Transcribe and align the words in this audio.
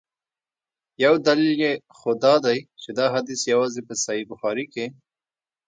یو 1.03 1.13
دلیل 1.25 1.51
یې 1.63 1.71
خو 1.97 2.09
دا 2.23 2.33
دی 2.45 2.59
چي 2.81 2.89
دا 2.97 3.05
حدیث 3.15 3.41
یوازي 3.53 3.81
په 3.87 3.93
صحیح 4.03 4.25
بخاري 4.31 4.65
کي. 4.73 4.85